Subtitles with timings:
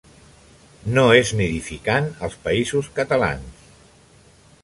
[0.95, 3.63] No és nidificant als Països Catalans.